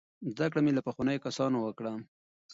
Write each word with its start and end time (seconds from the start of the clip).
زده 0.33 0.45
کړه 0.51 0.61
مې 0.65 0.71
له 0.77 0.81
پخوانیو 0.87 1.23
کسانو 1.25 1.57
وکړه. 1.61 1.91